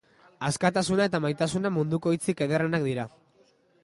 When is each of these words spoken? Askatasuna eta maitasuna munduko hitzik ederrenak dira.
Askatasuna 0.47 1.05
eta 1.09 1.19
maitasuna 1.25 1.71
munduko 1.75 2.15
hitzik 2.17 2.41
ederrenak 2.47 2.87
dira. 2.91 3.05